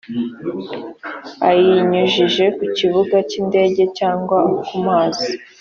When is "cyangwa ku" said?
3.97-4.75